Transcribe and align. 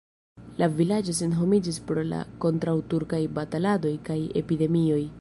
La 0.61 0.69
vilaĝo 0.77 1.15
senhomiĝis 1.17 1.77
pro 1.91 2.05
la 2.13 2.23
kontraŭturkaj 2.47 3.23
bataladoj 3.39 3.97
kaj 4.11 4.21
epidemioj. 4.43 5.03